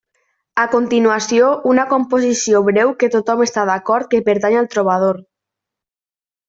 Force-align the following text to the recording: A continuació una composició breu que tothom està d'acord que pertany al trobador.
A 0.61 0.63
continuació 0.75 1.51
una 1.73 1.85
composició 1.91 2.63
breu 2.71 2.95
que 3.03 3.13
tothom 3.17 3.47
està 3.49 3.69
d'acord 3.73 4.13
que 4.15 4.25
pertany 4.31 4.61
al 4.63 4.75
trobador. 4.77 5.25